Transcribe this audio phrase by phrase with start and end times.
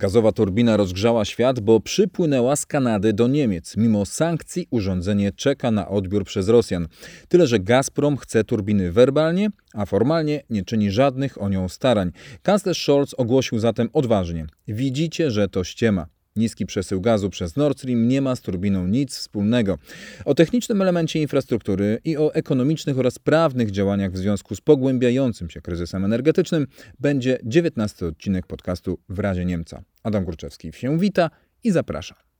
[0.00, 3.76] Gazowa turbina rozgrzała świat, bo przypłynęła z Kanady do Niemiec.
[3.76, 6.88] Mimo sankcji urządzenie czeka na odbiór przez Rosjan.
[7.28, 12.12] Tyle, że Gazprom chce turbiny werbalnie, a formalnie nie czyni żadnych o nią starań.
[12.42, 16.06] Kanclerz Scholz ogłosił zatem odważnie: Widzicie, że to ściema.
[16.40, 19.78] Niski przesył gazu przez Nord Stream nie ma z turbiną nic wspólnego.
[20.24, 25.60] O technicznym elemencie infrastruktury i o ekonomicznych oraz prawnych działaniach w związku z pogłębiającym się
[25.60, 26.66] kryzysem energetycznym
[27.00, 29.82] będzie 19 odcinek podcastu W razie Niemca.
[30.02, 31.30] Adam Górczewski się wita
[31.64, 32.30] i zaprasza.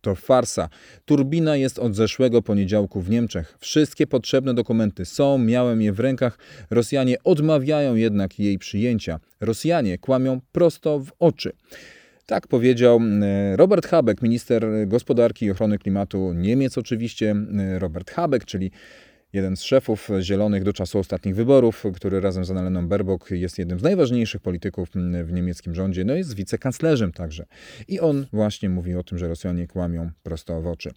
[0.00, 0.68] To farsa.
[1.04, 3.56] Turbina jest od zeszłego poniedziałku w Niemczech.
[3.60, 6.38] Wszystkie potrzebne dokumenty są, miałem je w rękach.
[6.70, 9.20] Rosjanie odmawiają jednak jej przyjęcia.
[9.40, 11.52] Rosjanie kłamią prosto w oczy.
[12.26, 17.36] Tak powiedział e, Robert Habeck, minister gospodarki i ochrony klimatu Niemiec oczywiście.
[17.58, 18.70] E, Robert Habeck, czyli
[19.32, 23.80] jeden z szefów Zielonych do czasu ostatnich wyborów, który razem z Annaleną Baerbock jest jednym
[23.80, 24.88] z najważniejszych polityków
[25.24, 27.44] w niemieckim rządzie, no jest wicekanclerzem także.
[27.88, 30.90] I on właśnie mówi o tym, że Rosjanie kłamią prosto w oczy.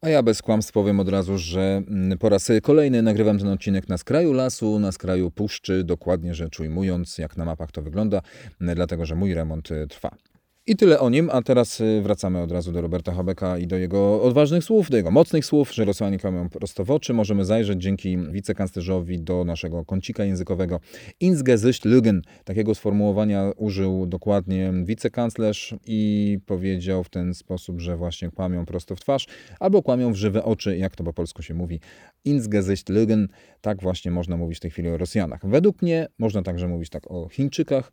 [0.00, 1.82] A ja bez kłamstw powiem od razu, że
[2.20, 7.18] po raz kolejny nagrywam ten odcinek na skraju lasu, na skraju puszczy, dokładnie rzecz ujmując,
[7.18, 8.22] jak na mapach to wygląda,
[8.60, 10.16] dlatego że mój remont trwa.
[10.66, 13.76] I tyle o nim, a teraz y, wracamy od razu do Roberta Habeka i do
[13.76, 17.14] jego odważnych słów, do jego mocnych słów, że Rosjanie kłamią prosto w oczy.
[17.14, 20.80] Możemy zajrzeć dzięki wicekanclerzowi do naszego kącika językowego
[21.20, 22.20] ins Gesicht Lügen.
[22.44, 29.00] Takiego sformułowania użył dokładnie wicekanclerz i powiedział w ten sposób, że właśnie kłamią prosto w
[29.00, 29.26] twarz
[29.60, 31.80] albo kłamią w żywe oczy, jak to po polsku się mówi.
[32.24, 33.26] Ins Gesicht Lügen.
[33.60, 35.40] Tak właśnie można mówić w tej chwili o Rosjanach.
[35.46, 37.92] Według mnie można także mówić tak o Chińczykach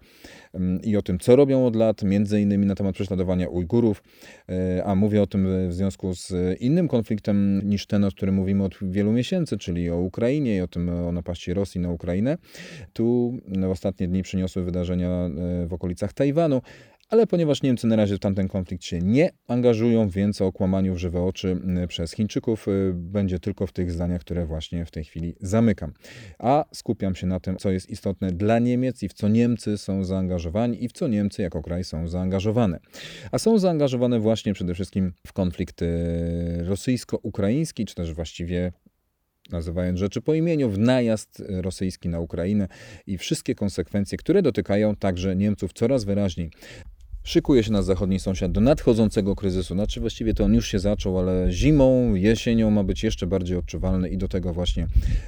[0.53, 4.03] mm, i o tym, co robią od lat, między innymi na temat prześladowania Ujgurów,
[4.49, 8.63] e, a mówię o tym w związku z innym konfliktem niż ten, o którym mówimy
[8.63, 12.37] od wielu miesięcy, czyli o Ukrainie i o tym o napaści Rosji na Ukrainę.
[12.93, 15.29] Tu w ostatnie dni przyniosły wydarzenia e,
[15.67, 16.61] w okolicach Tajwanu,
[17.09, 20.97] ale ponieważ Niemcy na razie w tamten konflikt się nie angażują, więc o kłamaniu w
[20.97, 25.35] żywe oczy przez Chińczyków y, będzie tylko w tych zdaniach, które właśnie w tej chwili
[25.41, 25.93] zamykam.
[26.39, 30.03] A skupiam się na tym, co jest istotne dla Niemiec i w co Niemcy są
[30.03, 32.79] zaangażowani i w co Niemcy jako kraj są zaangażowane.
[33.31, 35.87] A są zaangażowane właśnie przede wszystkim w konflikt y,
[36.63, 38.71] rosyjsko-ukraiński, czy też właściwie
[39.51, 42.67] nazywając rzeczy po imieniu, w najazd rosyjski na Ukrainę
[43.07, 46.51] i wszystkie konsekwencje, które dotykają także Niemców coraz wyraźniej.
[47.23, 49.73] Szykuje się nasz zachodni sąsiad do nadchodzącego kryzysu.
[49.73, 54.09] Znaczy właściwie to on już się zaczął, ale zimą, jesienią ma być jeszcze bardziej odczuwalny
[54.09, 54.87] i do tego właśnie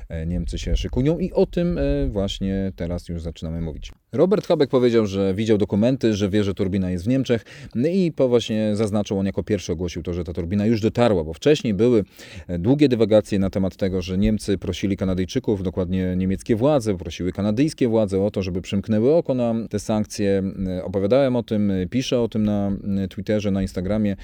[0.09, 3.91] e, Niemcy się szykują i o tym e, właśnie teraz już zaczynamy mówić.
[4.15, 7.45] Robert Habeck powiedział, że widział dokumenty, że wie, że turbina jest w Niemczech
[7.75, 11.23] no i po właśnie zaznaczył, on jako pierwszy ogłosił to, że ta turbina już dotarła,
[11.23, 12.03] bo wcześniej były
[12.47, 17.87] e, długie dywagacje na temat tego, że Niemcy prosili Kanadyjczyków, dokładnie niemieckie władze, prosiły kanadyjskie
[17.87, 20.43] władze o to, żeby przymknęły oko na te sankcje.
[20.83, 22.71] Opowiadałem o tym, piszę o tym na
[23.09, 24.15] Twitterze, na Instagramie,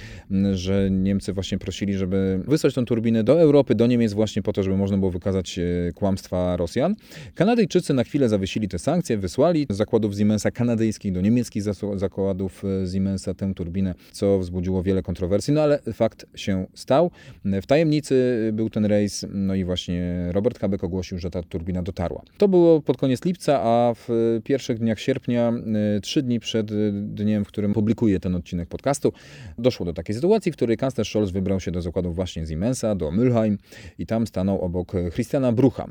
[0.53, 4.63] że Niemcy właśnie prosili, żeby wysłać tę turbinę do Europy, do Niemiec właśnie po to,
[4.63, 5.63] żeby można było wykazać e,
[5.95, 6.95] kłamstwa Rosjan.
[7.35, 11.63] Kanadyjczycy na chwilę zawiesili te sankcje, wysłali zakładów Siemensa kanadyjskich do niemieckich
[11.95, 17.11] zakładów e, Siemensa tę turbinę, co wzbudziło wiele kontrowersji, no ale fakt się stał.
[17.45, 22.21] W tajemnicy był ten rejs, no i właśnie Robert Habeck ogłosił, że ta turbina dotarła.
[22.37, 25.53] To było pod koniec lipca, a w pierwszych dniach sierpnia,
[25.95, 29.13] e, trzy dni przed dniem, w którym publikuję ten odcinek podcastu,
[29.57, 33.11] doszło do takiej sytuacji, w której kanclerz Scholz wybrał się do zakładów właśnie Siemensa, do
[33.11, 33.57] Mülheim
[33.99, 35.87] i tam stanął obok Christiana Brucha,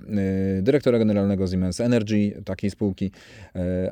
[0.59, 3.11] e, dyrektora generalnego Siemens Energy, takiej spółki,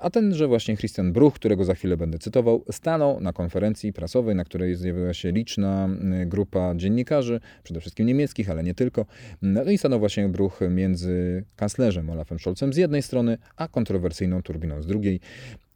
[0.01, 4.45] a tenże właśnie Christian Bruch, którego za chwilę będę cytował, stanął na konferencji prasowej, na
[4.45, 5.89] której zjawiła się liczna
[6.23, 9.07] y, grupa dziennikarzy, przede wszystkim niemieckich, ale nie tylko.
[9.43, 14.83] No i stanął właśnie Bruch między kanclerzem Olafem Scholzem z jednej strony, a kontrowersyjną turbiną
[14.83, 15.21] z drugiej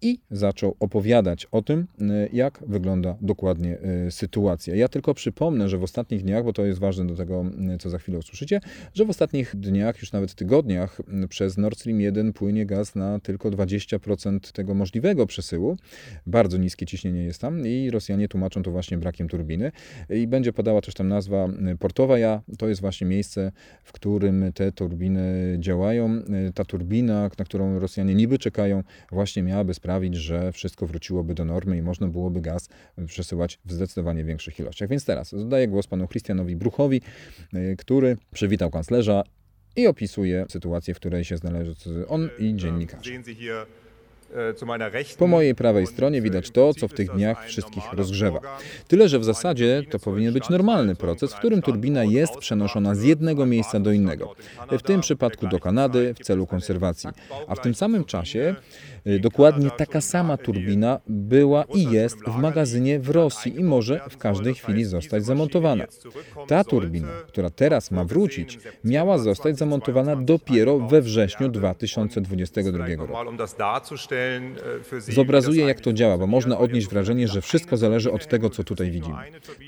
[0.03, 4.75] i zaczął opowiadać o tym, y, jak wygląda dokładnie y, sytuacja.
[4.75, 7.45] Ja tylko przypomnę, że w ostatnich dniach, bo to jest ważne do tego,
[7.75, 8.61] y, co za chwilę usłyszycie,
[8.95, 13.51] że w ostatnich dniach, już nawet tygodniach, przez Nord Stream 1 płynie gaz na tylko
[13.51, 15.77] 20% tego możliwego przesyłu.
[16.27, 19.73] Bardzo niskie ciśnienie jest tam i Rosjanie tłumaczą to właśnie brakiem turbiny.
[20.11, 21.49] I będzie podała też tam nazwa
[21.79, 22.19] portowa.
[22.19, 23.53] Ja, to jest właśnie miejsce,
[23.83, 26.23] w którym te turbiny działają.
[26.55, 31.45] Ta turbina, na którą Rosjanie niby czekają, właśnie miałaby sprawić, sprawić, że wszystko wróciłoby do
[31.45, 32.69] normy i można byłoby gaz
[33.07, 34.89] przesyłać w zdecydowanie większych ilościach.
[34.89, 37.01] Więc teraz oddaję głos panu Christianowi Bruchowi,
[37.55, 39.23] y, który przywitał kanclerza
[39.77, 43.11] i opisuje sytuację, w której się znaleźć on i dziennikarze.
[45.19, 48.41] Po mojej prawej stronie widać to, co w tych dniach wszystkich rozgrzewa.
[48.89, 53.03] Tyle, że w zasadzie to powinien być normalny proces, w którym turbina jest przenoszona z
[53.03, 54.35] jednego miejsca do innego.
[54.79, 57.11] W tym przypadku do Kanady w celu konserwacji.
[57.47, 58.57] A w tym samym czasie
[59.21, 64.55] dokładnie taka sama turbina była i jest w magazynie w Rosji i może w każdej
[64.55, 65.85] chwili zostać zamontowana.
[66.47, 73.15] Ta turbina, która teraz ma wrócić, miała zostać zamontowana dopiero we wrześniu 2022 roku.
[74.99, 78.91] Zobrazuję, jak to działa, bo można odnieść wrażenie, że wszystko zależy od tego, co tutaj
[78.91, 79.19] widzimy.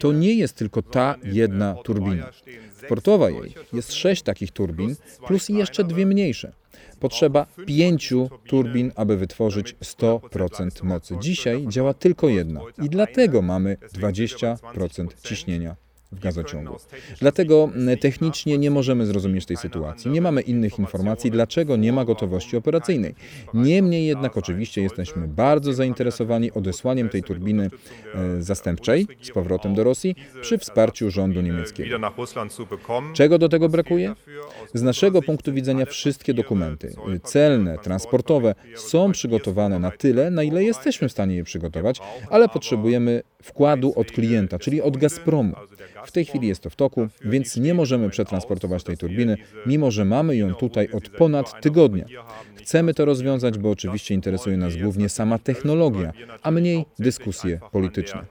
[0.01, 2.31] To nie jest tylko ta jedna turbina.
[2.73, 4.97] W Portowa jej jest sześć takich turbin,
[5.27, 6.53] plus jeszcze dwie mniejsze.
[7.01, 11.17] Potrzeba pięciu turbin, aby wytworzyć 100% mocy.
[11.21, 15.77] Dzisiaj działa tylko jedna i dlatego mamy 20% ciśnienia
[16.13, 16.77] w gazociągu.
[17.21, 17.71] Dlatego
[18.01, 20.11] technicznie nie możemy zrozumieć tej sytuacji.
[20.11, 23.15] Nie mamy innych informacji, dlaczego nie ma gotowości operacyjnej.
[23.55, 27.71] Niemniej jednak oczywiście jesteśmy bardzo zainteresowani odesłaniem tej turbiny
[28.15, 31.99] e, zastępczej z powrotem do Rosji przy wsparciu rządu niemieckiego.
[33.13, 34.15] Czego do tego brakuje?
[34.75, 41.09] Z naszego punktu widzenia wszystkie dokumenty celne, transportowe są przygotowane na tyle, na ile jesteśmy
[41.09, 45.57] w stanie je przygotować, ale potrzebujemy wkładu od klienta, czyli od Gazpromu.
[46.07, 50.05] W tej chwili jest to w toku, więc nie możemy przetransportować tej turbiny, mimo że
[50.05, 52.05] mamy ją tutaj od ponad tygodnia.
[52.57, 58.25] Chcemy to rozwiązać, bo oczywiście interesuje nas głównie sama technologia, a mniej dyskusje polityczne.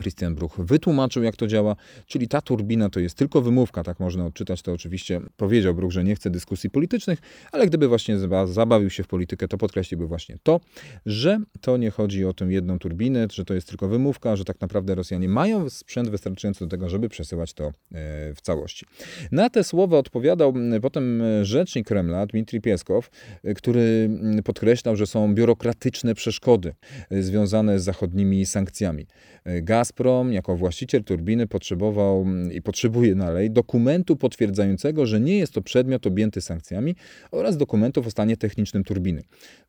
[0.00, 1.76] Christian Bruch wytłumaczył, jak to działa,
[2.06, 5.20] czyli ta turbina to jest tylko wymówka, tak można odczytać to oczywiście.
[5.36, 7.18] Powiedział Bruch, że nie chce dyskusji politycznych,
[7.52, 10.60] ale gdyby właśnie zabawił się w politykę, to podkreśliłby właśnie to,
[11.06, 14.60] że to nie chodzi o tę jedną turbinę, że to jest tylko wymówka, że tak
[14.60, 17.72] naprawdę Rosjanie mają sprzęt wystarczający do tego, żeby przesyłać to e,
[18.34, 18.86] w całości.
[19.32, 23.10] Na te słowa odpowiadał potem rzecznik Kremla, Dmitrij Pieskow,
[23.44, 24.10] e, który
[24.44, 26.74] podkreślał, że są biurokratyczne przeszkody
[27.10, 29.06] e, związane z zachodnimi sankcjami.
[29.62, 36.06] Gazprom, jako właściciel turbiny, potrzebował i potrzebuje dalej dokumentu potwierdzającego, że nie jest to przedmiot
[36.06, 36.96] objęty sankcjami
[37.30, 39.22] oraz dokumentów o stanie technicznym turbiny.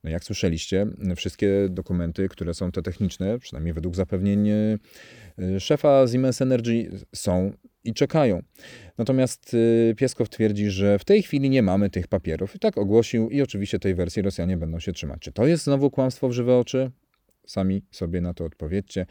[0.04, 1.81] No jak słyszeliście, wszystkie dokumenty,
[2.30, 4.80] które są te techniczne, przynajmniej według zapewnień e,
[5.60, 7.52] szefa Siemens Energy, są
[7.84, 8.42] i czekają.
[8.98, 9.56] Natomiast
[9.92, 12.56] e, Pieskow twierdzi, że w tej chwili nie mamy tych papierów.
[12.56, 15.20] I tak ogłosił i oczywiście tej wersji Rosjanie będą się trzymać.
[15.22, 16.92] Czy to jest znowu kłamstwo w żywe oczy?
[17.48, 19.06] Sami sobie na to odpowiedzcie.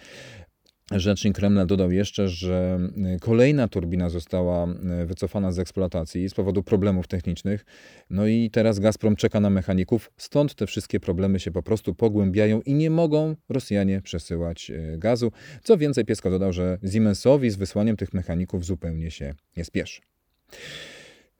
[0.90, 2.78] Rzecznik Kremla dodał jeszcze, że
[3.16, 4.66] y, kolejna turbina została
[5.02, 7.64] y, wycofana z eksploatacji z powodu problemów technicznych.
[8.10, 12.60] No i teraz Gazprom czeka na mechaników, stąd te wszystkie problemy się po prostu pogłębiają
[12.60, 15.32] i nie mogą Rosjanie przesyłać y, gazu.
[15.62, 20.00] Co więcej, Piesko dodał, że Siemensowi z wysłaniem tych mechaników zupełnie się nie spieszy.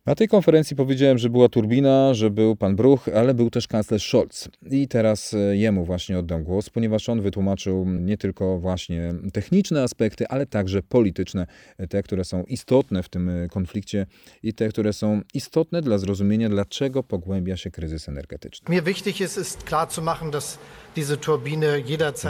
[0.07, 4.09] Na tej konferencji powiedziałem, że była turbina, że był pan Bruch, ale był też kanclerz
[4.09, 4.49] Scholz.
[4.71, 10.29] I teraz e, jemu właśnie oddam głos, ponieważ on wytłumaczył nie tylko właśnie techniczne aspekty,
[10.29, 11.47] ale także polityczne,
[11.79, 14.07] e, te, które są istotne w tym e, konflikcie
[14.43, 18.83] i te, które są istotne dla zrozumienia, dlaczego pogłębia się kryzys energetyczny.
[18.83, 19.17] Wichtig
[19.65, 20.59] klar zu machen, dass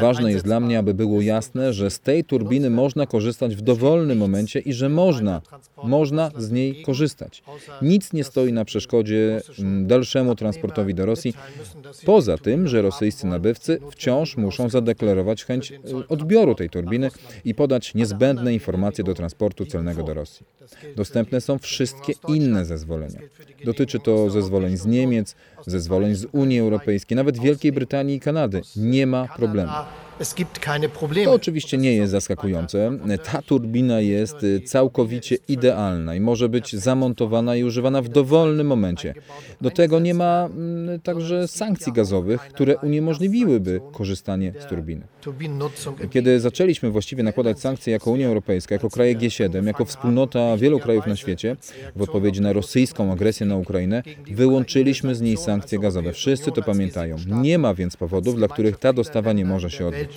[0.01, 4.19] Ważne jest dla mnie, aby było jasne, że z tej turbiny można korzystać w dowolnym
[4.19, 5.43] momencie i że można,
[5.85, 7.43] można z niej korzystać.
[7.83, 11.35] Nic nie stoi na przeszkodzie mm, dalszemu transportowi do Rosji,
[12.05, 15.73] poza tym, że rosyjscy nabywcy wciąż muszą zadeklarować chęć
[16.09, 17.11] odbioru tej turbiny
[17.45, 20.47] i podać niezbędne informacje do transportu celnego do Rosji.
[20.97, 23.21] Dostępne są wszystkie inne zezwolenia.
[23.65, 25.37] Dotyczy to zezwoleń z Niemiec,
[25.67, 28.50] zezwoleń z Unii Europejskiej, nawet Wielkiej Brytanii i Kanady.
[28.77, 29.73] Nie ma problemu.
[31.25, 32.99] To oczywiście nie jest zaskakujące.
[33.25, 39.15] Ta turbina jest całkowicie idealna i może być zamontowana i używana w dowolnym momencie.
[39.61, 45.03] Do tego nie ma mm, także sankcji gazowych, które uniemożliwiłyby korzystanie z turbiny.
[46.11, 51.07] Kiedy zaczęliśmy właściwie nakładać sankcje jako Unia Europejska, jako kraje G7, jako wspólnota wielu krajów
[51.07, 51.57] na świecie,
[51.97, 56.13] w odpowiedzi na rosyjską agresję na Ukrainę, wyłączyliśmy z niej sankcje gazowe.
[56.13, 57.17] Wszyscy to pamiętają.
[57.27, 60.10] Nie ma więc powodów, dla których ta dostawa nie może się odbyć.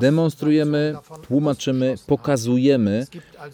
[0.00, 3.06] Demonstrujemy, tłumaczymy, pokazujemy.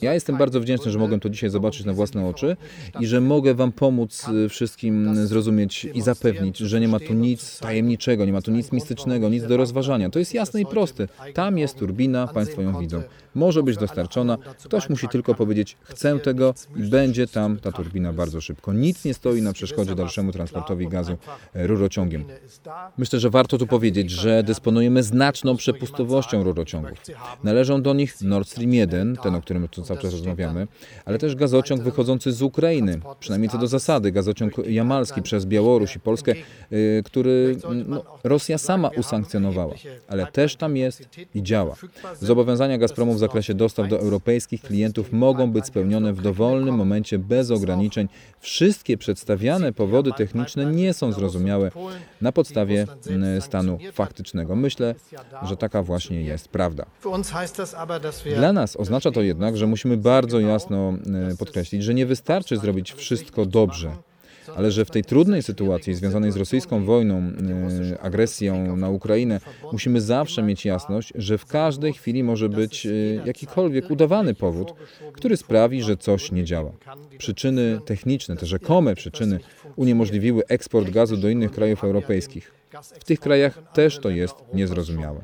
[0.03, 2.57] Ja jestem bardzo wdzięczny, że mogłem to dzisiaj zobaczyć na własne oczy
[3.01, 7.59] i że mogę Wam pomóc y, wszystkim zrozumieć i zapewnić, że nie ma tu nic
[7.59, 10.11] tajemniczego, nie ma tu nic mistycznego, nic do rozważania.
[10.11, 11.09] To jest jasne i proste.
[11.35, 13.03] Tam jest turbina, Państwo ją widzą.
[13.35, 14.39] Może być dostarczona.
[14.65, 18.73] Ktoś musi tylko powiedzieć, chcę tego i będzie tam ta turbina bardzo szybko.
[18.73, 21.17] Nic nie stoi na przeszkodzie dalszemu transportowi gazu
[21.55, 22.25] rurociągiem.
[22.99, 25.03] Myślę, że warto tu powiedzieć, że dysponujemy
[25.57, 26.99] przepustowością rurociągów.
[27.45, 30.67] Należą do nich Nord Stream 1, ten, o którym tu cały czas rozmawiamy,
[31.05, 36.01] ale też gazociąg wychodzący z Ukrainy, przynajmniej co do zasady, gazociąg jamalski przez Białoruś i
[36.01, 36.35] Polskę,
[36.73, 39.75] y, który no, Rosja sama usankcjonowała,
[40.09, 41.77] ale też tam jest i działa.
[42.21, 47.51] Zobowiązania Gazpromu w zakresie dostaw do europejskich klientów mogą być spełnione w dowolnym momencie bez
[47.51, 48.09] ograniczeń.
[48.45, 51.71] Wszystkie przedstawiane powody techniczne nie są zrozumiałe
[52.21, 52.87] na podstawie
[53.41, 54.57] stanu faktycznego.
[54.57, 54.95] Myślę,
[55.43, 56.87] że taka właśnie jest prawda.
[58.37, 60.95] Dla nas oznacza to jednak, że musimy bardzo jasno
[61.39, 63.97] podkreślić, że nie wystarczy zrobić wszystko dobrze
[64.57, 67.33] ale że w tej trudnej sytuacji związanej z rosyjską wojną,
[67.93, 69.41] e, agresją na Ukrainę,
[69.73, 72.91] musimy zawsze mieć jasność, że w każdej chwili może być e,
[73.27, 74.75] jakikolwiek udawany powód,
[75.13, 76.73] który sprawi, że coś nie działa.
[77.19, 79.41] Przyczyny techniczne, te rzekome przyczyny,
[79.77, 82.64] uniemożliwiły eksport gazu do innych krajów europejskich.
[82.83, 85.21] W tych krajach też to jest niezrozumiałe.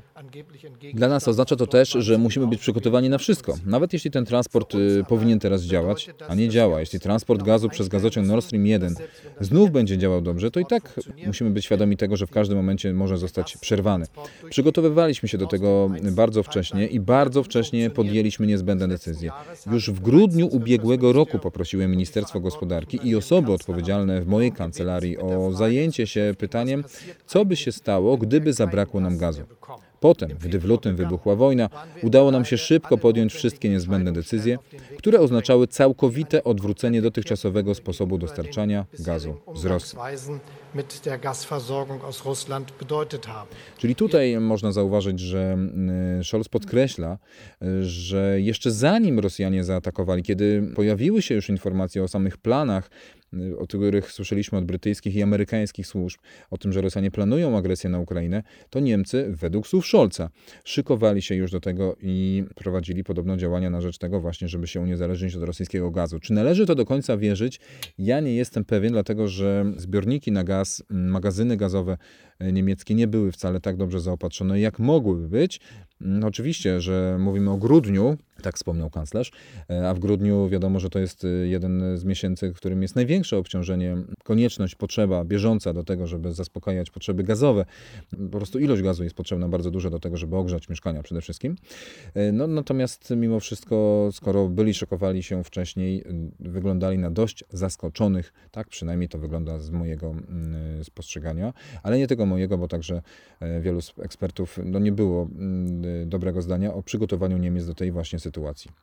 [0.94, 3.58] Dla nas oznacza to też, że musimy być przygotowani na wszystko.
[3.66, 7.88] Nawet jeśli ten transport y, powinien teraz działać, a nie działa, jeśli transport gazu przez
[7.88, 8.94] gazociąg Nord Stream 1
[9.40, 12.92] znów będzie działał dobrze, to i tak musimy być świadomi tego, że w każdym momencie
[12.92, 14.06] może zostać przerwany.
[14.50, 19.30] Przygotowywaliśmy się do tego bardzo wcześnie i bardzo wcześnie podjęliśmy niezbędne decyzje.
[19.72, 25.52] Już w grudniu ubiegłego roku poprosiłem Ministerstwo Gospodarki i osoby odpowiedzialne w mojej kancelarii o
[25.52, 26.84] zajęcie się pytaniem,
[27.26, 29.42] co by się stało, gdyby zabrakło nam gazu.
[30.00, 31.68] Potem, gdy w lutym wybuchła wojna,
[32.02, 34.58] udało nam się szybko podjąć wszystkie niezbędne decyzje,
[34.98, 39.98] które oznaczały całkowite odwrócenie dotychczasowego sposobu dostarczania gazu z Rosji.
[43.78, 47.18] Czyli tutaj można zauważyć, że mm, Scholz podkreśla,
[47.82, 52.90] że jeszcze zanim Rosjanie zaatakowali, kiedy pojawiły się już informacje o samych planach
[53.58, 56.20] o których słyszeliśmy od brytyjskich i amerykańskich służb,
[56.50, 60.30] o tym, że Rosjanie planują agresję na Ukrainę, to Niemcy, według słów Scholza,
[60.64, 64.80] szykowali się już do tego i prowadzili podobno działania na rzecz tego właśnie, żeby się
[64.80, 66.20] uniezależnić od rosyjskiego gazu.
[66.20, 67.60] Czy należy to do końca wierzyć?
[67.98, 71.96] Ja nie jestem pewien, dlatego że zbiorniki na gaz, magazyny gazowe
[72.40, 75.60] niemieckie nie były wcale tak dobrze zaopatrzone, jak mogłyby być.
[76.00, 79.32] No, oczywiście, że mówimy o grudniu, tak wspomniał kanclerz,
[79.70, 82.96] e, a w grudniu wiadomo, że to jest e, jeden z miesięcy, w którym jest
[82.96, 87.64] największe obciążenie, konieczność, potrzeba bieżąca do tego, żeby zaspokajać potrzeby gazowe.
[88.32, 91.56] Po prostu ilość gazu jest potrzebna bardzo duża do tego, żeby ogrzać mieszkania przede wszystkim.
[92.14, 96.04] E, no, natomiast mimo wszystko, skoro byli szokowali się wcześniej,
[96.40, 100.14] wyglądali na dość zaskoczonych, tak przynajmniej to wygląda z mojego
[100.82, 103.02] spostrzegania, ale nie tego mojego, bo także
[103.60, 105.28] wielu ekspertów no, nie było
[106.06, 108.29] dobrego zdania o przygotowaniu Niemiec do tej właśnie sytuacji.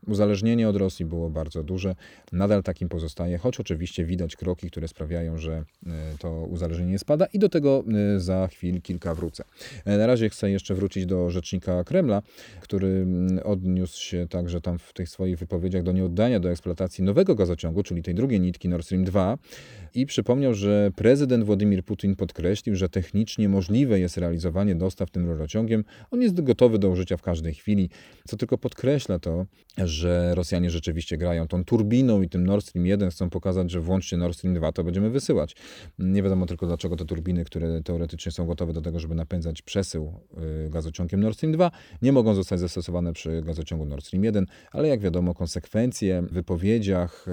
[0.08, 1.96] Uzależnienie od Rosji było bardzo duże,
[2.32, 7.40] nadal takim pozostaje, choć oczywiście widać kroki, które sprawiają, że e, to uzależnienie spada i
[7.40, 7.84] do tego
[8.16, 9.44] e, za chwil kilka wrócę.
[9.86, 12.22] E, na razie chcę jeszcze wrócić do rzecznika Kremla,
[12.62, 17.36] który mm, odniósł się także tam w tych swoich wypowiedziach do nieoddania do eksploatacji nowego
[17.36, 19.38] gazociągu, czyli tej drugiej nitki Nord Stream 2
[19.94, 25.84] i przypomniał, że prezydent Władimir Putin podkreślił, że technicznie możliwe jest realizowanie dostaw tym rurociągiem.
[26.12, 27.90] On jest gotowy do użycia w każdej chwili,
[28.28, 29.37] co tylko podkreśla to,
[29.78, 34.18] że Rosjanie rzeczywiście grają tą turbiną i tym Nord Stream 1 chcą pokazać, że włącznie
[34.18, 35.56] Nord Stream 2 to będziemy wysyłać.
[36.00, 40.14] Nie wiadomo tylko dlaczego te turbiny, które teoretycznie są gotowe do tego, żeby napędzać przesył
[40.66, 44.88] y, gazociągiem Nord Stream 2, nie mogą zostać zastosowane przy gazociągu Nord Stream 1, ale
[44.88, 47.26] jak wiadomo konsekwencje w wypowiedziach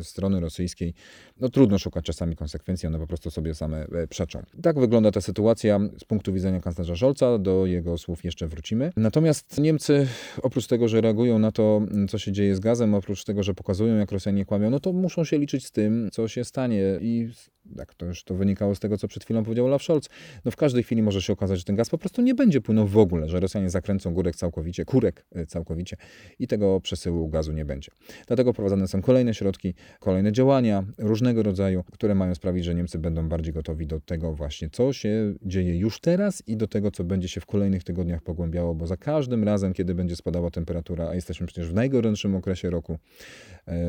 [0.00, 0.94] y, strony rosyjskiej,
[1.40, 4.42] no trudno szukać czasami konsekwencji, one po prostu sobie same e, przeczą.
[4.62, 8.92] Tak wygląda ta sytuacja z punktu widzenia kanclerza Scholza, do jego słów jeszcze wrócimy.
[8.96, 10.06] Natomiast Niemcy
[10.42, 13.96] oprócz tego, że reagują na to, co się dzieje z gazem, oprócz tego, że pokazują,
[13.96, 16.82] jak Rosjanie kłamią, no to muszą się liczyć z tym, co się stanie.
[17.00, 17.28] I
[17.76, 20.08] jak to już to wynikało z tego, co przed chwilą powiedział Olaf Scholz,
[20.44, 22.86] no w każdej chwili może się okazać, że ten gaz po prostu nie będzie płynął
[22.86, 25.96] w ogóle, że Rosjanie zakręcą górek całkowicie, kurek e, całkowicie
[26.38, 27.90] i tego przesyłu gazu nie będzie.
[28.26, 33.28] Dlatego prowadzone są kolejne środki, kolejne działania różnego rodzaju, które mają sprawić, że Niemcy będą
[33.28, 37.28] bardziej gotowi do tego właśnie, co się dzieje już teraz i do tego, co będzie
[37.28, 41.46] się w kolejnych tygodniach pogłębiało, bo za każdym razem, kiedy będzie spadała temperatura, a jesteśmy
[41.46, 42.98] przecież w najgorętszym okresie roku,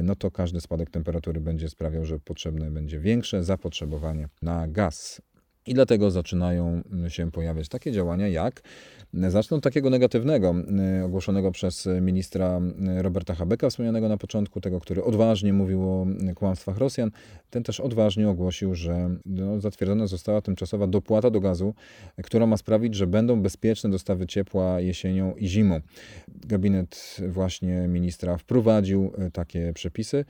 [0.03, 5.21] no to każdy spadek temperatury będzie sprawiał, że potrzebne będzie większe zapotrzebowanie na gaz.
[5.67, 8.61] I dlatego zaczynają się pojawiać takie działania jak
[9.13, 10.55] Zacznę od takiego negatywnego,
[11.01, 12.61] y, ogłoszonego przez ministra
[12.97, 16.05] Roberta Habeka, wspomnianego na początku, tego, który odważnie mówił o
[16.35, 17.11] kłamstwach Rosjan.
[17.49, 21.73] Ten też odważnie ogłosił, że no, zatwierdzona została tymczasowa dopłata do gazu,
[22.23, 25.79] która ma sprawić, że będą bezpieczne dostawy ciepła jesienią i zimą.
[26.27, 30.25] Gabinet właśnie ministra wprowadził y, takie przepisy.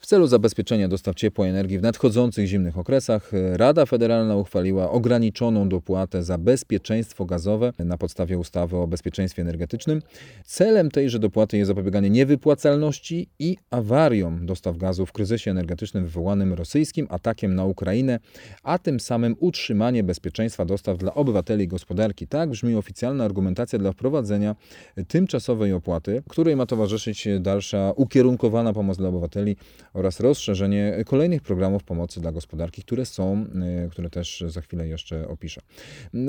[0.00, 6.22] W celu zabezpieczenia dostaw ciepła energii w nadchodzących zimnych okresach Rada Federalna uchwaliła ograniczoną dopłatę
[6.22, 10.02] za bezpieczeństwo gazowe na podstawie ustawy o bezpieczeństwie energetycznym.
[10.44, 17.06] Celem tejże dopłaty jest zapobieganie niewypłacalności i awariom dostaw gazu w kryzysie energetycznym wywołanym rosyjskim
[17.10, 18.18] atakiem na Ukrainę,
[18.62, 22.26] a tym samym utrzymanie bezpieczeństwa dostaw dla obywateli i gospodarki.
[22.26, 24.56] Tak brzmi oficjalna argumentacja dla wprowadzenia
[25.08, 29.56] tymczasowej opłaty, której ma towarzyszyć dalsza ukierunkowana pomoc dla obywateli
[29.94, 33.46] oraz rozszerzenie kolejnych programów pomocy dla gospodarki, które są,
[33.86, 35.60] y, które też za chwilę jeszcze opiszę.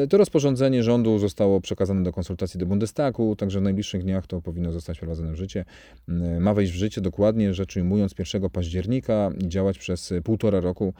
[0.09, 4.71] To rozporządzenie rządu zostało przekazane do konsultacji do Bundestagu, także w najbliższych dniach to powinno
[4.71, 5.65] zostać wprowadzone w życie.
[6.09, 10.93] Y, ma wejść w życie dokładnie, rzecz ujmując 1 października i działać przez półtora roku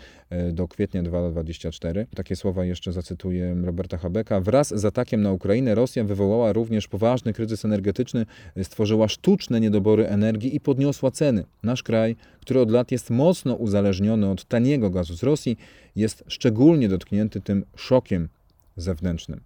[0.54, 2.08] do kwietnia 2024.
[2.16, 4.42] Takie słowa jeszcze zacytuję Roberta Habeka.
[4.42, 8.25] Wraz z atakiem na Ukrainę Rosja wywołała również poważny kryzys energetyczny,
[8.63, 11.44] stworzyła sztuczne niedobory energii i podniosła ceny.
[11.63, 12.16] Nasz kraj,
[12.50, 15.58] który od lat jest mocno uzależniony od taniego gazu z Rosji,
[15.96, 18.29] jest szczególnie dotknięty tym szokiem
[18.77, 19.41] zewnętrznym.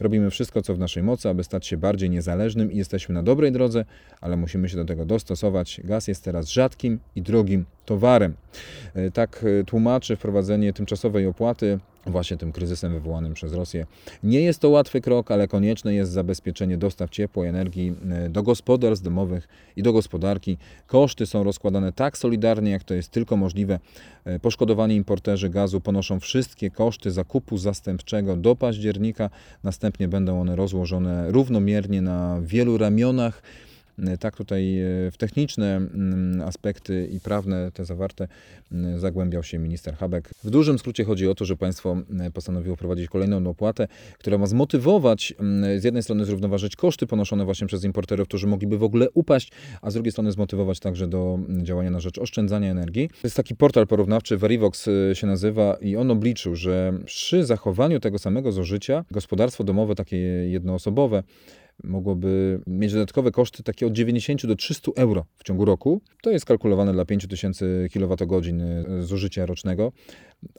[0.00, 3.52] Robimy wszystko, co w naszej mocy, aby stać się bardziej niezależnym i jesteśmy na dobrej
[3.52, 3.84] drodze,
[4.20, 5.80] ale musimy się do tego dostosować.
[5.84, 8.34] Gaz jest teraz rzadkim i drogim towarem.
[8.94, 13.86] E, tak e, tłumaczy wprowadzenie tymczasowej opłaty właśnie tym kryzysem wywołanym przez Rosję.
[14.22, 18.42] Nie jest to łatwy krok, ale konieczne jest zabezpieczenie dostaw ciepła i energii e, do
[18.42, 20.58] gospodarstw domowych i do gospodarki.
[20.86, 23.78] Koszty są rozkładane tak solidarnie, jak to jest tylko możliwe.
[24.42, 29.30] Poszkodowani importerzy gazu ponoszą wszystkie koszty zakupu zastępczego do października.
[29.64, 33.42] Następnie będą one rozłożone równomiernie na wielu ramionach.
[34.20, 38.28] Tak tutaj e, w techniczne mm, aspekty i prawne te zawarte
[38.72, 40.30] mm, zagłębiał się minister Habek.
[40.44, 43.88] W dużym skrócie chodzi o to, że państwo mm, postanowiło wprowadzić kolejną opłatę,
[44.18, 45.34] która ma zmotywować
[45.78, 49.52] z jednej strony zrównoważyć koszty ponoszone właśnie przez importerów, którzy mogliby w ogóle upaść,
[49.82, 53.08] a z drugiej strony zmotywować także do działania na rzecz oszczędzania energii.
[53.08, 58.00] To jest taki portal porównawczy, Verivox e, się nazywa i on obliczył, że przy zachowaniu
[58.00, 60.16] tego samego zużycia gospodarstwo domowe, takie
[60.50, 61.22] jednoosobowe,
[61.84, 66.00] mogłoby mieć dodatkowe koszty takie od 90 do 300 euro w ciągu roku.
[66.22, 68.42] To jest kalkulowane dla 5000 kWh
[69.00, 69.92] zużycia rocznego.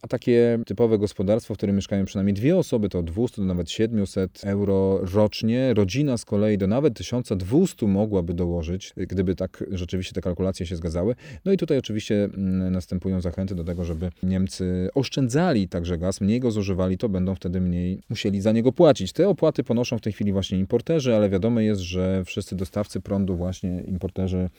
[0.01, 3.71] A takie typowe gospodarstwo, w którym mieszkają przynajmniej dwie osoby, to od 200 do nawet
[3.71, 5.74] 700 euro rocznie.
[5.74, 11.15] Rodzina z kolei do nawet 1200 mogłaby dołożyć, gdyby tak rzeczywiście te kalkulacje się zgadzały.
[11.45, 16.39] No i tutaj oczywiście mm, następują zachęty do tego, żeby Niemcy oszczędzali także gaz, mniej
[16.39, 19.13] go zużywali, to będą wtedy mniej musieli za niego płacić.
[19.13, 23.36] Te opłaty ponoszą w tej chwili właśnie importerzy, ale wiadomo jest, że wszyscy dostawcy prądu,
[23.36, 24.49] właśnie importerzy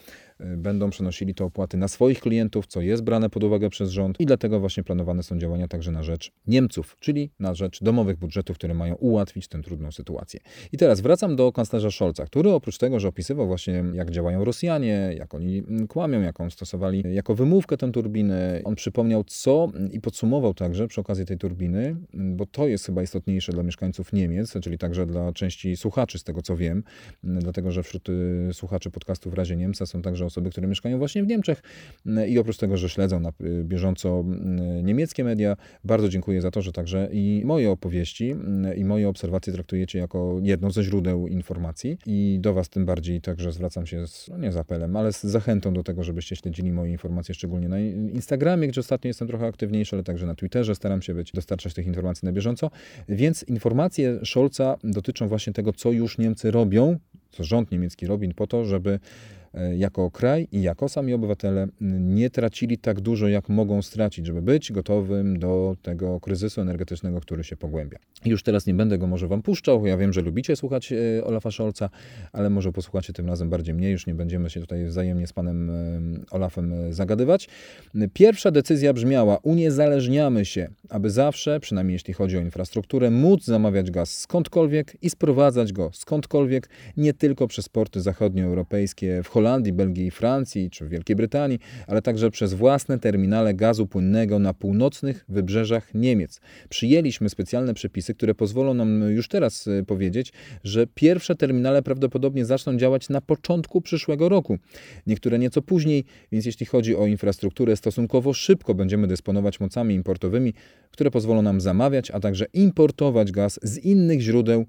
[0.57, 4.27] będą przenosili te opłaty na swoich klientów, co jest brane pod uwagę przez rząd i
[4.27, 8.75] dlatego właśnie planowane są działania także na rzecz Niemców, czyli na rzecz domowych budżetów, które
[8.75, 10.41] mają ułatwić tę trudną sytuację.
[10.73, 15.15] I teraz wracam do kanclerza Scholza, który oprócz tego, że opisywał właśnie jak działają Rosjanie,
[15.19, 20.55] jak oni mm, kłamią, jaką stosowali jako wymówkę tę turbinę, on przypomniał co i podsumował
[20.55, 24.79] także przy okazji tej turbiny, mm, bo to jest chyba istotniejsze dla mieszkańców Niemiec, czyli
[24.79, 26.83] także dla części słuchaczy z tego co wiem,
[27.25, 30.99] mm, dlatego że wśród y, słuchaczy podcastu w razie Niemca są także osoby, które mieszkają
[30.99, 31.63] właśnie w Niemczech
[32.29, 34.25] i oprócz tego, że śledzą na y, bieżąco
[34.79, 38.35] y, niemieckie media, bardzo dziękuję za to, że także i moje opowieści
[38.73, 43.21] y, i moje obserwacje traktujecie jako jedno ze źródeł informacji i do Was tym bardziej
[43.21, 46.73] także zwracam się z, no nie z apelem, ale z zachętą do tego, żebyście śledzili
[46.73, 51.03] moje informacje, szczególnie na Instagramie, gdzie ostatnio jestem trochę aktywniejszy, ale także na Twitterze staram
[51.03, 52.71] się być, dostarczać tych informacji na bieżąco.
[53.09, 56.99] Więc informacje Scholza dotyczą właśnie tego, co już Niemcy robią,
[57.31, 58.99] co rząd niemiecki robi po to, żeby
[59.77, 61.67] jako kraj i jako sami obywatele
[62.01, 67.45] nie tracili tak dużo, jak mogą stracić, żeby być gotowym do tego kryzysu energetycznego, który
[67.45, 67.99] się pogłębia.
[68.25, 71.51] Już teraz nie będę go może wam puszczał, ja wiem, że lubicie słuchać e, Olafa
[71.51, 71.91] Scholza,
[72.33, 75.71] ale może posłuchacie tym razem bardziej mnie, już nie będziemy się tutaj wzajemnie z panem
[75.71, 75.75] e,
[76.31, 77.49] Olafem zagadywać.
[78.13, 84.19] Pierwsza decyzja brzmiała, uniezależniamy się, aby zawsze, przynajmniej jeśli chodzi o infrastrukturę, móc zamawiać gaz
[84.19, 90.71] skądkolwiek i sprowadzać go skądkolwiek, nie tylko przez porty zachodnioeuropejskie w Holandii, Belgii i Francji,
[90.71, 96.41] czy Wielkiej Brytanii, ale także przez własne terminale gazu płynnego na północnych wybrzeżach Niemiec.
[96.69, 100.33] Przyjęliśmy specjalne przepisy, które pozwolą nam już teraz y, powiedzieć,
[100.65, 104.59] że pierwsze terminale prawdopodobnie zaczną działać na początku przyszłego roku.
[105.07, 110.55] Niektóre nieco później, więc jeśli chodzi o infrastrukturę, stosunkowo szybko będziemy dysponować mocami importowymi,
[110.91, 114.67] które pozwolą nam zamawiać, a także importować gaz z innych źródeł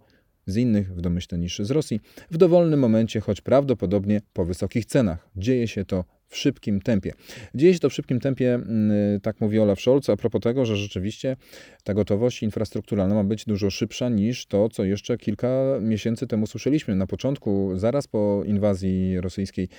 [0.48, 2.00] z innych w domyśle niż z Rosji,
[2.32, 5.30] w dowolnym momencie, choć prawdopodobnie po wysokich cenach.
[5.36, 7.14] Dzieje się to w szybkim tempie.
[7.56, 8.60] Dzieje się to w szybkim tempie,
[9.22, 11.38] tak mówi Olaf Scholz, a propos tego, że rzeczywiście
[11.84, 15.50] ta gotowość infrastrukturalna ma być dużo szybsza niż to, co jeszcze kilka
[15.82, 16.96] miesięcy temu słyszeliśmy.
[16.96, 19.70] Na początku, zaraz po inwazji rosyjskiej,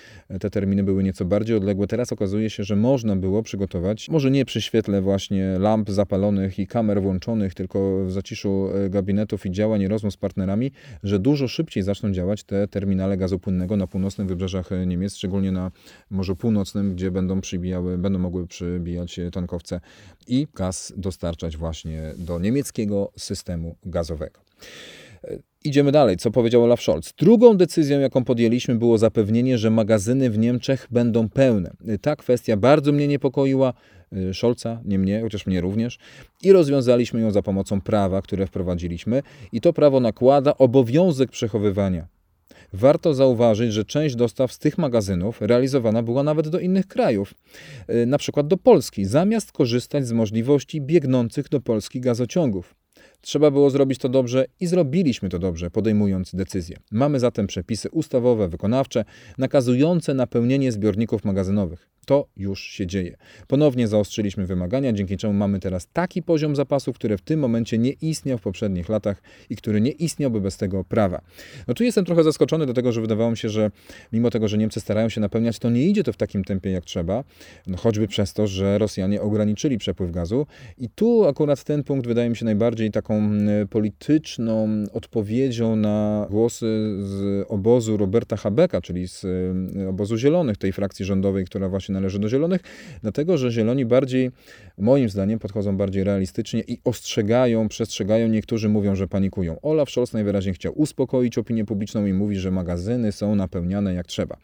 [0.41, 1.87] te terminy były nieco bardziej odległe.
[1.87, 6.67] Teraz okazuje się, że można było przygotować, może nie przy świetle właśnie lamp zapalonych i
[6.67, 11.49] kamer włączonych, tylko w zaciszu e, gabinetów i działań i rozmów z partnerami, że dużo
[11.49, 15.71] szybciej zaczną działać te terminale gazu płynnego na północnych wybrzeżach e, Niemiec, szczególnie na
[16.11, 19.81] Morzu Północnym, gdzie będą przybijały, będą mogły przybijać tankowce
[20.29, 24.41] i gaz dostarczać właśnie do niemieckiego systemu gazowego.
[25.25, 26.17] E, idziemy dalej.
[26.17, 27.13] Co powiedział Olaf Scholz?
[27.19, 31.71] Drugą decyzją, jaką podjęliśmy, było zapewnienie, że magazyny w Niemczech będą pełne.
[32.01, 33.75] Ta kwestia bardzo mnie niepokoiła.
[34.33, 35.99] Scholza, nie mnie, chociaż mnie również,
[36.43, 42.07] i rozwiązaliśmy ją za pomocą prawa, które wprowadziliśmy, i to prawo nakłada obowiązek przechowywania.
[42.73, 47.35] Warto zauważyć, że część dostaw z tych magazynów realizowana była nawet do innych krajów,
[47.91, 52.75] y, na przykład do Polski, zamiast korzystać z możliwości biegnących do Polski gazociągów.
[53.21, 56.77] Trzeba było zrobić to dobrze i zrobiliśmy to dobrze, podejmując decyzje.
[56.91, 59.05] Mamy zatem przepisy ustawowe, wykonawcze,
[59.39, 61.89] nakazujące napełnienie zbiorników magazynowych.
[62.07, 63.17] To już się dzieje.
[63.49, 67.91] Ponownie zaostrzyliśmy wymagania, dzięki czemu mamy teraz taki poziom zapasów, który w tym momencie nie
[67.91, 71.21] istniał w poprzednich latach i który nie istniałby bez tego prawa.
[71.69, 73.71] No tu jestem trochę zaskoczony do tego, że wydawało mi się, że
[74.13, 76.85] mimo tego, że Niemcy starają się napełniać, to nie idzie to w takim tempie jak
[76.85, 77.25] trzeba,
[77.67, 80.47] no choćby przez to, że Rosjanie ograniczyli przepływ gazu.
[80.79, 83.31] I tu akurat ten punkt wydaje mi się najbardziej taką
[83.71, 86.67] polityczną odpowiedzią na głosy
[86.99, 89.27] z obozu Roberta Habecka, czyli z
[89.89, 92.61] obozu Zielonych, tej frakcji rządowej, która właśnie należy do zielonych,
[93.03, 94.31] dlatego że zieloni bardziej,
[94.79, 98.29] moim zdaniem, podchodzą bardziej realistycznie i ostrzegają, przestrzegają.
[98.29, 99.61] Niektórzy mówią, że panikują.
[99.63, 104.37] Olaf Scholz najwyraźniej chciał uspokoić opinię publiczną i mówi, że magazyny są napełniane jak trzeba.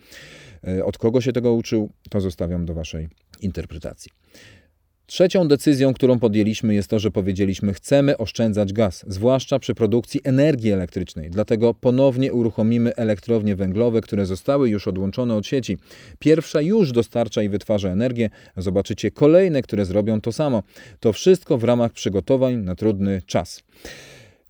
[0.68, 3.08] E, od kogo się tego uczył, to zostawiam do Waszej
[3.40, 4.10] interpretacji.
[5.08, 10.72] Trzecią decyzją, którą podjęliśmy, jest to, że powiedzieliśmy, chcemy oszczędzać gaz, zwłaszcza przy produkcji energii
[10.72, 11.30] elektrycznej.
[11.30, 15.78] Dlatego ponownie uruchomimy elektrownie węglowe, które zostały już odłączone od sieci.
[16.18, 20.62] Pierwsza już dostarcza i wytwarza energię, zobaczycie kolejne, które zrobią to samo.
[21.00, 23.62] To wszystko w ramach przygotowań na trudny czas.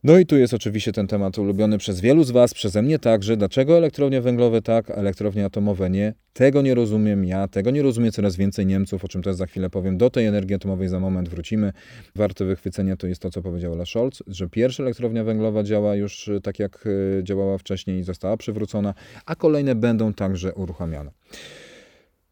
[0.04, 3.36] No i tu jest oczywiście ten temat ulubiony przez wielu z Was, przeze mnie także.
[3.36, 6.14] Dlaczego elektrownie węglowe tak, a elektrownie atomowe nie?
[6.32, 9.70] Tego nie rozumiem ja, tego nie rozumie coraz więcej Niemców, o czym też za chwilę
[9.70, 9.98] powiem.
[9.98, 11.72] Do tej energii atomowej za moment wrócimy.
[12.16, 16.28] Warte wychwycenia to jest to, co powiedział Olaf Scholz, że pierwsza elektrownia węglowa działa już
[16.28, 16.84] e, tak, jak
[17.18, 18.94] e, działała wcześniej i została przywrócona,
[19.26, 21.10] a kolejne będą także uruchamiane.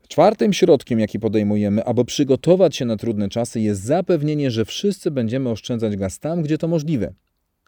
[0.09, 5.50] Czwartym środkiem, jaki podejmujemy, aby przygotować się na trudne czasy, jest zapewnienie, że wszyscy będziemy
[5.50, 7.12] oszczędzać gaz tam, gdzie to możliwe.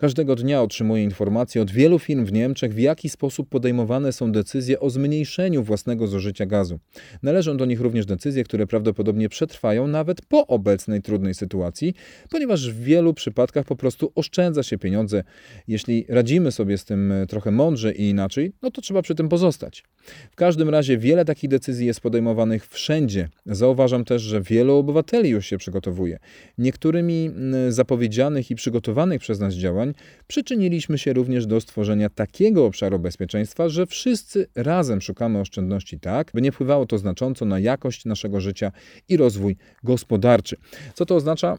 [0.01, 4.81] Każdego dnia otrzymuję informacje od wielu firm w Niemczech, w jaki sposób podejmowane są decyzje
[4.81, 6.79] o zmniejszeniu własnego zużycia gazu.
[7.23, 11.95] Należą do nich również decyzje, które prawdopodobnie przetrwają nawet po obecnej trudnej sytuacji,
[12.31, 15.25] ponieważ w wielu przypadkach po prostu oszczędza się pieniądze.
[15.69, 19.85] Jeśli radzimy sobie z tym trochę mądrze i inaczej, no to trzeba przy tym pozostać.
[20.31, 23.29] W każdym razie wiele takich decyzji jest podejmowanych wszędzie.
[23.47, 26.19] Zauważam też, że wielu obywateli już się przygotowuje.
[26.59, 29.88] Niektórymi mm, zapowiedzianych i przygotowanych przez nas działań
[30.27, 36.43] przyczyniliśmy się również do stworzenia takiego obszaru bezpieczeństwa, że wszyscy razem szukamy oszczędności tak, by
[36.43, 38.73] nie wpływało to znacząco na jakość naszego życia
[39.09, 40.57] i rozwój gospodarczy.
[40.95, 41.59] Co to oznacza?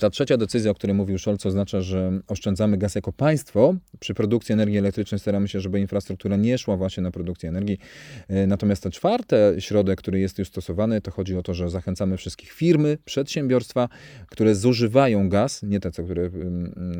[0.00, 3.74] Ta trzecia decyzja, o której mówił Scholz, oznacza, że oszczędzamy gaz jako państwo.
[4.00, 7.78] Przy produkcji energii elektrycznej staramy się, żeby infrastruktura nie szła właśnie na produkcję energii.
[8.28, 12.16] E, natomiast ten czwarty środek, który jest już stosowany, to chodzi o to, że zachęcamy
[12.16, 13.88] wszystkich firmy, przedsiębiorstwa,
[14.28, 16.30] które zużywają gaz, nie te, które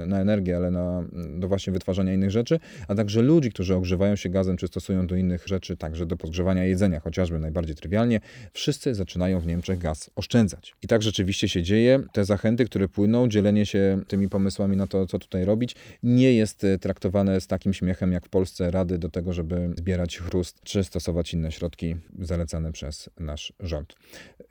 [0.07, 1.04] na energię, ale na,
[1.38, 5.16] do właśnie wytwarzania innych rzeczy, a także ludzi, którzy ogrzewają się gazem, czy stosują do
[5.16, 8.20] innych rzeczy, także do podgrzewania jedzenia, chociażby najbardziej trywialnie.
[8.52, 10.74] Wszyscy zaczynają w Niemczech gaz oszczędzać.
[10.83, 12.00] I tak rzeczywiście się dzieje.
[12.12, 16.64] Te zachęty, które płyną, dzielenie się tymi pomysłami na to, co tutaj robić, nie jest
[16.64, 20.85] e, traktowane z takim śmiechem jak w Polsce rady do tego, żeby zbierać chrust czy
[20.85, 23.94] stosować inne środki zalecane przez nasz rząd.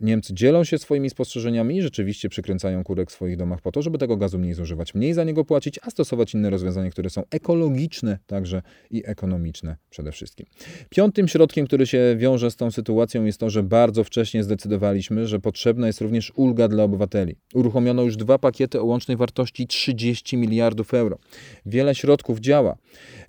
[0.02, 3.98] Niemcy dzielą się swoimi spostrzeżeniami i rzeczywiście przykręcają kurek w swoich domach po to, żeby
[3.98, 8.19] tego gazu mniej zużywać, mniej za niego płacić, a stosować inne rozwiązania, które są ekologiczne
[8.28, 10.46] także i ekonomiczne przede wszystkim.
[10.89, 15.39] Piątym środkiem, który się wiąże z tą sytuacją jest to, że bardzo wcześnie zdecydowaliśmy, że
[15.39, 17.36] potrzebna jest również ulga dla obywateli.
[17.54, 21.18] Uruchomiono już dwa pakiety o łącznej wartości 30 miliardów euro.
[21.66, 22.76] Wiele środków działa.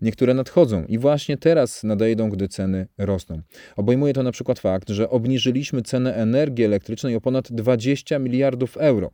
[0.04, 3.40] Niektóre nadchodzą i właśnie teraz nadejdą, gdy ceny rosną.
[3.76, 9.10] Obejmuje to na przykład fakt, że obniżyliśmy cenę energii elektrycznej o ponad 20 miliardów euro.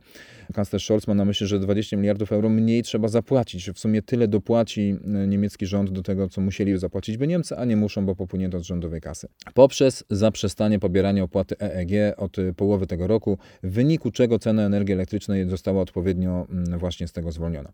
[0.53, 3.69] Kanclerz Scholz ma na myśli, że 20 miliardów euro mniej trzeba zapłacić.
[3.69, 7.65] W sumie tyle dopłaci e, niemiecki rząd do tego, co musieli zapłacić by Niemcy, a
[7.65, 9.27] nie muszą, bo popłynie to z rządowej kasy.
[9.53, 15.49] Poprzez zaprzestanie pobierania opłaty EEG od połowy tego roku, w wyniku czego cena energii elektrycznej
[15.49, 17.71] została odpowiednio mm, właśnie z tego zwolniona.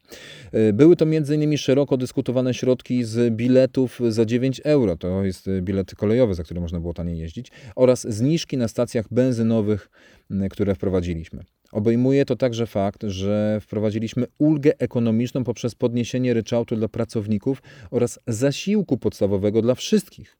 [0.51, 1.57] E, były to m.in.
[1.57, 6.79] szeroko dyskutowane środki z biletów za 9 euro, to jest bilet kolejowy, za który można
[6.79, 9.89] było taniej jeździć, oraz zniżki na stacjach benzynowych,
[10.49, 11.43] które wprowadziliśmy.
[11.71, 18.97] Obejmuje to także fakt, że wprowadziliśmy ulgę ekonomiczną poprzez podniesienie ryczałtu dla pracowników oraz zasiłku
[18.97, 20.37] podstawowego dla wszystkich.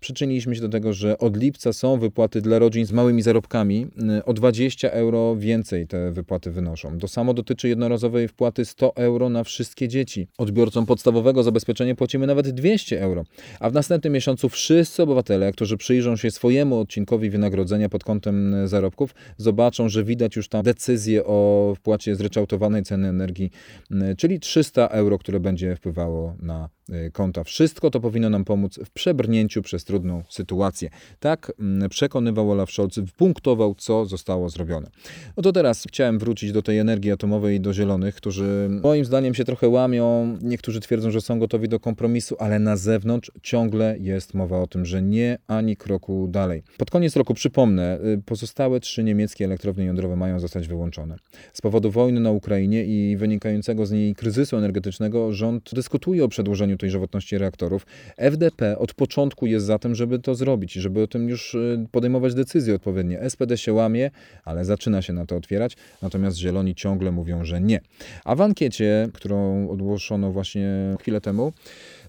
[0.00, 3.86] Przyczyniliśmy się do tego, że od lipca są wypłaty dla rodzin z małymi zarobkami.
[4.18, 6.98] Y, o 20 euro więcej te wypłaty wynoszą.
[6.98, 10.28] To samo dotyczy jednorazowej wpłaty 100 euro na wszystkie dzieci.
[10.38, 13.24] Odbiorcom podstawowego zabezpieczenia płacimy nawet 200 euro.
[13.60, 18.68] A w następnym miesiącu wszyscy obywatele, którzy przyjrzą się swojemu odcinkowi wynagrodzenia pod kątem y,
[18.68, 23.50] zarobków, zobaczą, że widać już tam decyzję o wpłacie zryczałtowanej ceny energii,
[23.90, 26.68] y, czyli 300 euro, które będzie wpływało na
[27.12, 27.44] konta.
[27.44, 30.90] Wszystko to powinno nam pomóc w przebrnięciu przez trudną sytuację.
[31.20, 34.90] Tak mm, przekonywał Olaf Scholz, punktował, co zostało zrobione.
[35.36, 39.34] No to teraz chciałem wrócić do tej energii atomowej i do zielonych, którzy moim zdaniem
[39.34, 40.36] się trochę łamią.
[40.42, 44.86] Niektórzy twierdzą, że są gotowi do kompromisu, ale na zewnątrz ciągle jest mowa o tym,
[44.86, 46.62] że nie ani kroku dalej.
[46.78, 51.16] Pod koniec roku, przypomnę, y, pozostałe trzy niemieckie elektrownie jądrowe mają zostać wyłączone.
[51.52, 56.76] Z powodu wojny na Ukrainie i wynikającego z niej kryzysu energetycznego rząd dyskutuje o przedłużeniu
[56.80, 57.86] tej żywotności reaktorów.
[58.16, 62.34] FDP od początku jest za tym, żeby to zrobić, żeby o tym już y, podejmować
[62.34, 63.30] decyzje odpowiednie.
[63.30, 64.10] SPD się łamie,
[64.44, 67.80] ale zaczyna się na to otwierać, natomiast Zieloni ciągle mówią, że nie.
[68.24, 71.52] A w ankiecie, którą ogłoszono właśnie chwilę temu,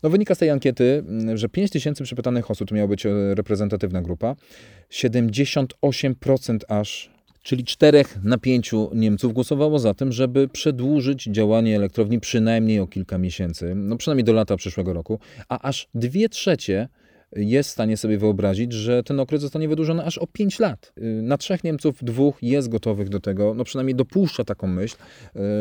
[0.03, 3.35] no wynika z tej ankiety, mm, że 5 tysięcy przepytanych osób, to miała być e,
[3.35, 4.35] reprezentatywna grupa,
[4.91, 7.09] 78% aż
[7.43, 13.17] czyli 4 na 5 Niemców głosowało za tym, żeby przedłużyć działanie elektrowni przynajmniej o kilka
[13.17, 16.89] miesięcy, no przynajmniej do lata przyszłego roku, a aż 2 trzecie
[17.35, 20.93] jest w stanie sobie wyobrazić, że ten okres zostanie wydłużony aż o 5 lat.
[20.97, 24.95] Y, na trzech Niemców dwóch jest gotowych do tego, no przynajmniej dopuszcza taką myśl,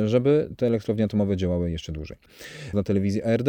[0.04, 2.18] y, żeby te elektrownie atomowe działały jeszcze dłużej.
[2.74, 3.48] Na telewizji ARD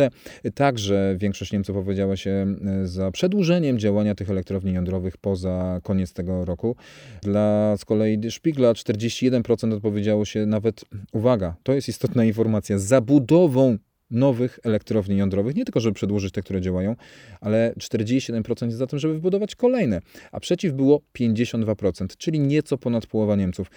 [0.55, 6.45] także większość Niemców opowiedziała się y, za przedłużeniem działania tych elektrowni jądrowych poza koniec tego
[6.45, 6.75] roku.
[7.21, 13.77] Dla z kolei Spiegla 41% odpowiedziało się nawet, uwaga, to jest istotna informacja, zabudową
[14.11, 16.95] nowych elektrowni jądrowych, nie tylko żeby przedłużyć te, które działają,
[17.41, 23.05] ale 47% jest za tym, żeby wybudować kolejne, a przeciw było 52%, czyli nieco ponad
[23.05, 23.71] połowa Niemców.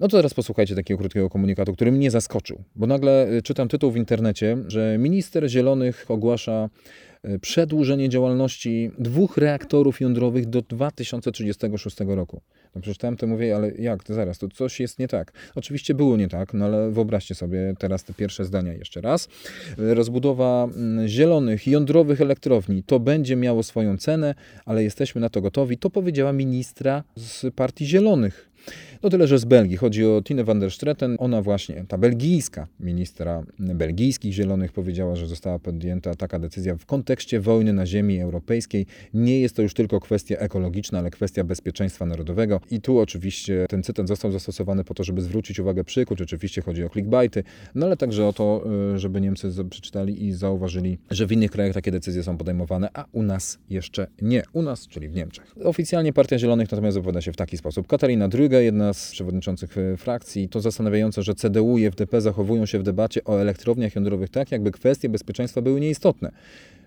[0.00, 3.90] No to teraz posłuchajcie takiego krótkiego komunikatu, który mnie zaskoczył, bo nagle y, czytam tytuł
[3.90, 6.68] w internecie, że minister Zielonych ogłasza
[7.22, 12.40] E, przedłużenie działalności dwóch reaktorów jądrowych do 2036 roku.
[12.74, 15.32] No przeczytałem to mówię, ale jak, to zaraz, to coś jest nie tak.
[15.54, 19.28] Oczywiście było nie tak, no ale wyobraźcie sobie teraz te pierwsze zdania jeszcze raz.
[19.76, 25.78] Rozbudowa mm, zielonych, jądrowych elektrowni, to będzie miało swoją cenę, ale jesteśmy na to gotowi.
[25.78, 28.49] To powiedziała ministra z Partii Zielonych
[29.02, 29.76] no tyle, że z Belgii.
[29.76, 31.16] Chodzi o Tine van der Stretten.
[31.18, 37.40] Ona właśnie, ta belgijska ministra belgijskich zielonych powiedziała, że została podjęta taka decyzja w kontekście
[37.40, 38.86] wojny na ziemi europejskiej.
[39.14, 42.60] Nie jest to już tylko kwestia ekologiczna, ale kwestia bezpieczeństwa narodowego.
[42.70, 46.22] I tu oczywiście ten cytat został zastosowany po to, żeby zwrócić uwagę przykuć.
[46.22, 50.98] Oczywiście chodzi o clickbaity, no ale także o to, y, żeby Niemcy przeczytali i zauważyli,
[51.10, 54.42] że w innych krajach takie decyzje są podejmowane, a u nas jeszcze nie.
[54.52, 55.54] U nas, czyli w Niemczech.
[55.64, 57.86] Oficjalnie Partia Zielonych natomiast wypowiada się w taki sposób.
[57.86, 60.48] Katarina Drüge, jedna z przewodniczących e, frakcji.
[60.48, 64.70] To zastanawiające, że CDU i FDP zachowują się w debacie o elektrowniach jądrowych tak, jakby
[64.70, 66.32] kwestie bezpieczeństwa były nieistotne.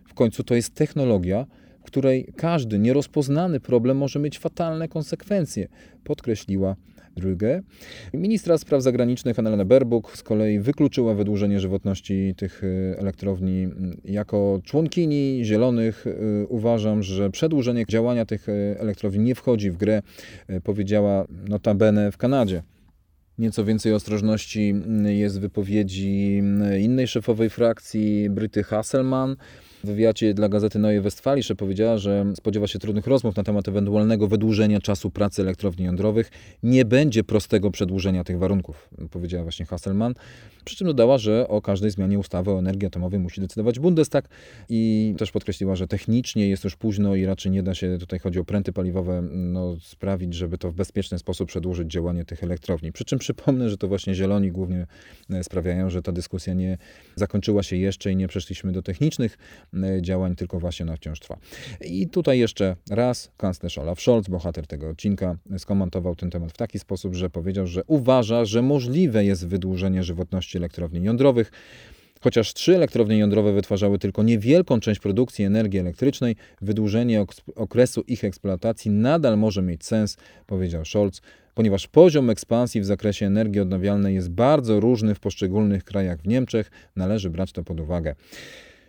[0.08, 1.46] W końcu to jest technologia,
[1.84, 5.68] której każdy nierozpoznany problem może mieć fatalne konsekwencje,
[6.04, 6.76] podkreśliła
[7.18, 7.62] Drüge.
[8.14, 13.68] Ministra spraw zagranicznych Annalena Baerbock z kolei wykluczyła wydłużenie żywotności tych e, elektrowni.
[14.06, 20.02] Jako członkini Zielonych e, uważam, że przedłużenie działania tych e, elektrowni nie wchodzi w grę,
[20.64, 22.64] powiedziała notabene w Kanadzie.
[23.38, 26.42] Nieco więcej ostrożności jest w wypowiedzi
[26.80, 29.36] innej szefowej frakcji, Bryty Hasselman,
[29.84, 34.28] w wywiadzie dla gazety Neue Westfalische powiedziała, że spodziewa się trudnych rozmów na temat ewentualnego
[34.28, 36.32] wydłużenia czasu pracy elektrowni jądrowych.
[36.64, 40.14] Nie będzie prostego przedłużenia tych warunków, powiedziała właśnie Hasselmann.
[40.66, 44.30] Przy czym dodała, że o każdej zmianie ustawy o energii atomowej musi decydować Bundestag
[44.70, 48.40] i też podkreśliła, że technicznie jest już późno i raczej nie da się, tutaj chodzi
[48.40, 52.92] o pręty paliwowe, no, sprawić, żeby to w bezpieczny sposób przedłużyć działanie tych elektrowni.
[52.92, 54.88] Przy czym przypomnę, że to właśnie zieloni głównie
[55.30, 56.78] e, sprawiają, że ta dyskusja nie
[57.16, 59.38] zakończyła się jeszcze i nie przeszliśmy do technicznych
[60.02, 61.38] działań, tylko właśnie ona wciąż trwa.
[61.82, 66.80] I tutaj jeszcze raz kanclerz Olaf Scholz, bohater tego odcinka, skomentował ten temat w taki
[66.80, 71.52] sposób, że powiedział, że uważa, że możliwe jest wydłużenie żywotności elektrowni jądrowych.
[72.22, 78.92] Chociaż trzy elektrownie jądrowe wytwarzały tylko niewielką część produkcji energii elektrycznej, wydłużenie okresu ich eksploatacji
[78.92, 81.22] nadal może mieć sens, powiedział Scholz,
[81.54, 86.72] ponieważ poziom ekspansji w zakresie energii odnawialnej jest bardzo różny w poszczególnych krajach w Niemczech,
[86.96, 88.16] należy brać to pod uwagę.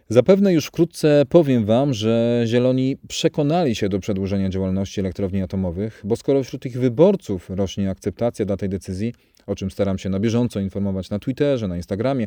[0.08, 6.16] Zapewne już wkrótce powiem Wam, że Zieloni przekonali się do przedłużenia działalności elektrowni atomowych, bo
[6.16, 9.14] skoro wśród ich wyborców rośnie akceptacja dla tej decyzji,
[9.46, 12.26] o czym staram się na bieżąco informować na Twitterze, na Instagramie,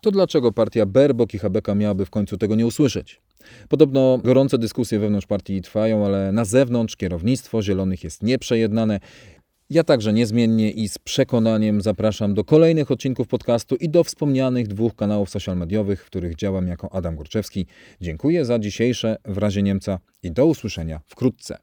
[0.00, 3.20] to dlaczego partia Berbok i Habeka miałaby w końcu tego nie usłyszeć?
[3.68, 9.00] Podobno gorące dyskusje wewnątrz partii trwają, ale na zewnątrz kierownictwo Zielonych jest nieprzejednane.
[9.70, 14.94] Ja także niezmiennie i z przekonaniem zapraszam do kolejnych odcinków podcastu i do wspomnianych dwóch
[14.94, 17.66] kanałów social mediowych, w których działam jako Adam Górczewski.
[18.00, 21.58] Dziękuję za dzisiejsze w razie Niemca i do usłyszenia wkrótce.